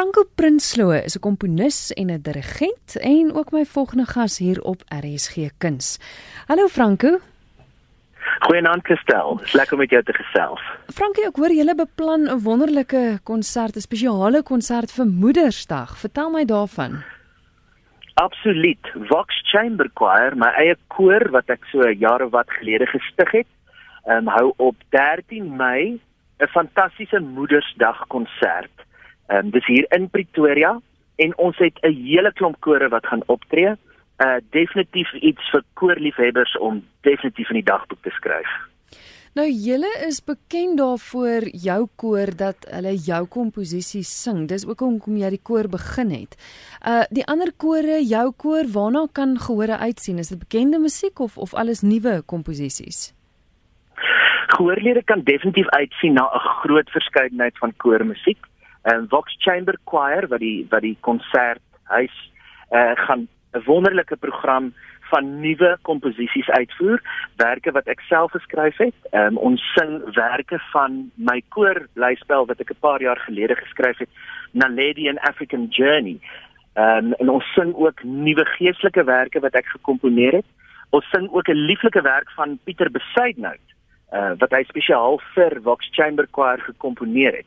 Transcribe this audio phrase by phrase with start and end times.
[0.00, 4.80] Franco Prinsloo is 'n komponis en 'n dirigent en ook my volgende gas hier op
[5.02, 5.98] RSG Kuns.
[6.46, 7.18] Hallo Franco.
[8.38, 9.36] Goeienaand Christel.
[9.36, 10.60] Dis lekker om met jou te gesels.
[10.86, 15.98] Franco, ek hoor julle beplan 'n wonderlike konsert, 'n spesiale konsert vir Moedersdag.
[15.98, 17.02] Vertel my daarvan.
[18.14, 18.84] Absoluut.
[18.94, 23.46] Vox Chamber Choir, my eie koor wat ek so jare wat gelede gestig het,
[24.06, 26.00] um, hou op 13 Mei
[26.38, 28.79] 'n fantastiese Moedersdag konsert.
[29.30, 30.80] Ehm um, dis hier in Pretoria
[31.22, 33.76] en ons het 'n hele klomp kore wat gaan optree.
[34.24, 38.50] Uh definitief iets vir koorliefhebbers om definitief in die dagboek te skryf.
[39.34, 44.48] Nou julle is bekend daarvoor jou koor dat hulle jou komposisies sing.
[44.48, 46.34] Dis ook hoekom jy die koor begin het.
[46.82, 50.18] Uh die ander kore, jou koor, waarna kan gehore uitsien?
[50.18, 53.14] Is dit bekende musiek of of alles nuwe komposisies?
[54.46, 58.49] Gehoorlede kan definitief uitsien na 'n groot verskeidenheid van koormusiek
[58.82, 62.16] en Vox Chamber Choir wat die wat die konsert huis
[62.70, 64.72] uh, gaan 'n wonderlike program
[65.10, 67.00] van nuwe komposisies uitvoer,
[67.36, 68.94] werke wat ek self geskryf het.
[69.10, 73.98] Um, ons sing werke van my koor blyspel wat ek 'n paar jaar gelede geskryf
[73.98, 74.08] het,
[74.52, 76.20] Naledi and African Journey.
[76.74, 80.46] Um, en ons sing ook nuwe geestelike werke wat ek gekomponeer het.
[80.90, 83.66] Ons sing ook 'n lieflike werk van Pieter Besuidnout,
[84.12, 87.46] uh, wat hy spesiaal vir Vox Chamber Choir gekomponeer het.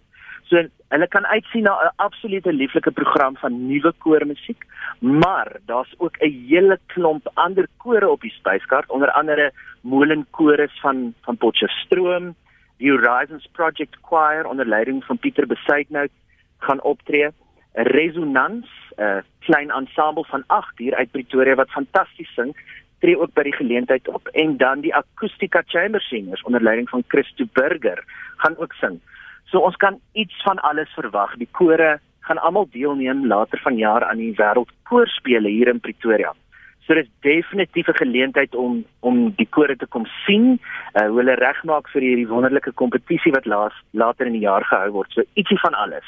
[0.54, 0.62] So
[0.94, 4.66] hulle kan uitsien na 'n absolute lieflike program van nuwe koormusiek,
[5.00, 9.52] maar daar's ook 'n hele klomp ander kore op die spyskaart, onder andere
[9.82, 12.36] Molenkores van van Potchefstroom,
[12.78, 16.12] die Horizons Project Choir onder leiding van Pieter Besuidnout
[16.58, 17.30] gaan optree.
[17.74, 18.68] Resonans,
[18.98, 22.56] 'n klein ensemble van 8 hier uit Pretoria wat fantasties sing,
[23.00, 27.04] tree ook by die geleentheid op en dan die Acoustica Chamber Singers onder leiding van
[27.08, 28.04] Christo Burger
[28.38, 29.02] gaan ook sing.
[29.52, 31.36] So ons kan iets van alles verwag.
[31.38, 36.32] Die kore gaan almal deelneem later vanjaar aan die wêreldkoorspele hier in Pretoria.
[36.88, 40.60] So dis definitief 'n geleentheid om om die kore te kom sien,
[40.94, 44.92] uh, hoe hulle regmaak vir hierdie wonderlike kompetisie wat laas later in die jaar gehou
[44.92, 45.12] word.
[45.12, 46.04] So ietsie van alles.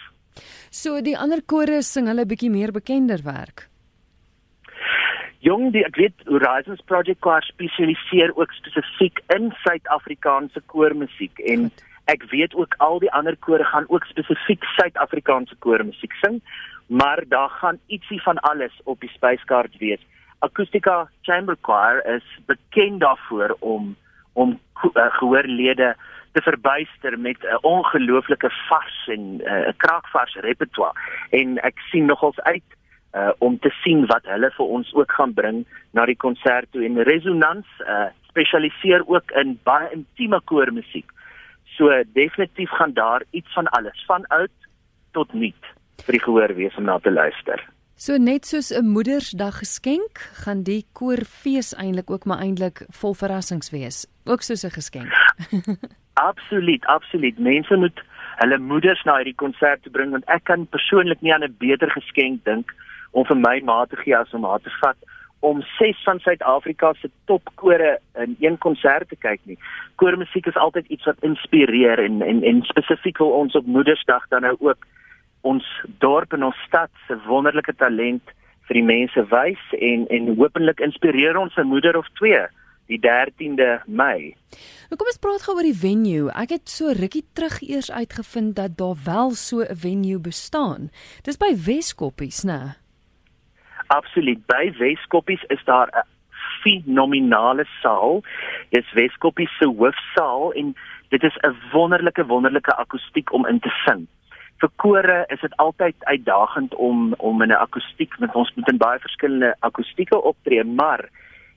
[0.70, 3.68] So die ander kore sing hulle bietjie meer bekender werk.
[5.40, 11.84] Jong, die ek weet Horizons Project Choir spesialiseer ook spesifiek in Suid-Afrikaanse koormusiek en Goed
[12.06, 16.42] Ek weet ook al die ander kore gaan ook spesifiek Suid-Afrikaanse koormusiek sing,
[16.88, 20.02] maar daar gaan ietsie van alles op die spyskaart wees.
[20.40, 23.96] Acoustica Chamber Choir is bekend daarvoor om
[24.34, 25.96] om uh, gehoorlede
[26.32, 31.00] te verbuister met 'n uh, ongelooflike vars en 'n uh, kraakvars repertoire
[31.30, 32.70] en ek sien nogals uit
[33.16, 36.84] uh, om te sien wat hulle vir ons ook gaan bring na die konsert toe
[36.86, 41.12] en Resonans uh, spesialiseer ook in baie intieme koormusiek.
[41.78, 44.52] So definitief gaan daar iets van alles van oud
[45.12, 45.74] tot nuut
[46.06, 47.62] vir die gehoor wees om na te luister.
[47.96, 53.72] So net soos 'n Moedersdag geskenk, gaan die koorfees eintlik ook maar eintlik vol verrassings
[53.72, 55.12] wees, ook soos 'n geskenk.
[56.30, 57.40] absoluut, absoluut.
[57.40, 58.00] Mense moet
[58.36, 61.90] hulle moeders na hierdie konsert toe bring want ek kan persoonlik nie aan 'n beter
[61.92, 62.74] geskenk dink
[63.12, 64.98] om vir my ma te gee as om haar te vat
[65.46, 69.58] om ses van Suid-Afrika se topkore in een konsert te kyk nie.
[70.02, 74.42] Koormusiek is altyd iets wat inspireer en en en spesifiek wil ons op Moedersdag dan
[74.48, 74.88] nou ook
[75.42, 75.66] ons
[76.02, 78.34] dorp en ons stad se wonderlike talent
[78.68, 82.46] vir die mense wys en en hopelik inspireer ons 'n moeder of twee
[82.90, 84.36] die 13de Mei.
[84.90, 86.30] Nou kom ons praat gou oor die venue.
[86.38, 90.90] Ek het so rukkie terug eers uitgevind dat daar wel so 'n venue bestaan.
[91.24, 92.85] Dis by Weskoppies, né?
[93.88, 94.46] Absoluut.
[94.48, 96.08] By Weskoppies is daar 'n
[96.64, 98.24] fenominale saal.
[98.70, 100.76] Dis Weskoppies se hoofsaal en
[101.10, 104.08] dit is 'n wonderlike wonderlike akoestiek om in te sing.
[104.58, 108.78] Vir kore is dit altyd uitdagend om om in 'n akoestiek met ons moet in
[108.78, 111.10] baie verskillende akoestieke optree, maar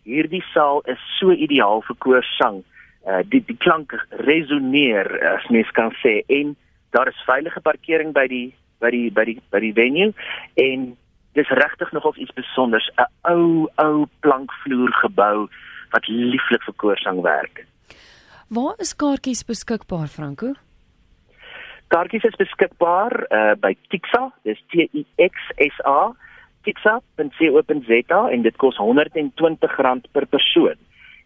[0.02, 2.62] hierdie saal is so ideaal vir koorsang.
[3.06, 6.56] Uh die die klank resoneer as mens kan sê en
[6.90, 10.12] daar is veilige parkering by die by die by die by die venue
[10.54, 10.96] en
[11.32, 15.48] dis regtig nog of iets spesiaals 'n ou ou plankvloer gebou
[15.90, 17.66] wat lieflik vir koorsang werk.
[18.48, 20.52] Waar is kaartjies beskikbaar Franco?
[21.88, 26.12] Kaartjies is beskikbaar uh, by Tixa, dis T I X S A
[26.62, 30.76] tixa.co.za en dit kos R120 per persoon.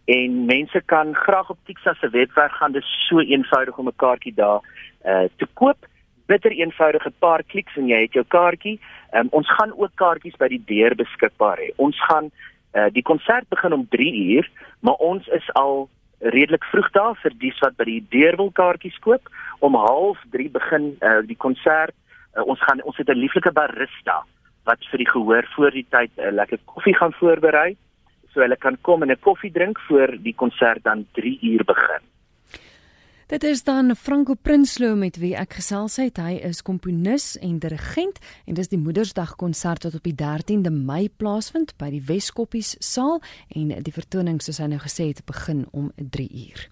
[0.04, 3.96] En mense kan graag op Tixa se webwerf gaan, dit is so eenvoudig om 'n
[3.96, 4.60] kaartjie daar
[5.04, 5.86] uh, te koop
[6.26, 8.78] bitter eenvoudige paar kliks en jy het jou kaartjie.
[9.12, 11.70] Um, ons gaan ook kaartjies by die deur beskikbaar hê.
[11.76, 12.30] Ons gaan
[12.74, 14.50] uh, die konsert begin om 3 uur,
[14.80, 15.88] maar ons is al
[16.20, 19.28] redelik vroeg daar vir dies wat by die deur wil kaartjies koop.
[19.60, 21.94] Om 0.30 begin uh, die konsert
[22.32, 24.24] Uh, ons gaan ons het 'n lieflike barista
[24.64, 27.76] wat vir die gehoor voor die tyd 'n uh, lekker koffie gaan voorberei
[28.32, 32.02] so hulle kan kom en 'n koffie drink voor die konsert dan 3 uur begin.
[33.32, 36.18] Dit is dan Franco Prinsloo met wie ek gesels het.
[36.20, 41.08] Hy is komponis en dirigent en dis die Moedersdag konsert wat op die 13de Mei
[41.08, 43.22] plaasvind by die Weskoppies saal
[43.56, 46.68] en die vertoning soos hy nou gesê het begin om 3 uur.